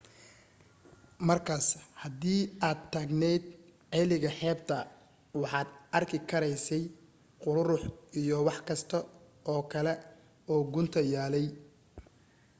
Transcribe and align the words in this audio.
markaas 1.29 1.65
hadii 2.03 2.39
aad 2.67 2.79
taagnayd 2.93 3.43
ceeliga 3.91 4.29
xeebta 4.39 4.75
waxaad 5.41 5.69
arki 5.97 6.17
karaysay 6.29 6.83
quruurux 7.41 7.83
iyo 8.21 8.35
wax 8.47 8.59
kasta 8.67 8.97
oo 9.51 9.61
kale 9.71 9.93
oo 10.51 10.61
gunta 10.73 10.99
yaallay 11.13 11.45